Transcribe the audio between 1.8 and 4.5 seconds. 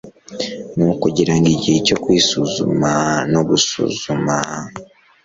cyo kwisuzuma no gusuzuma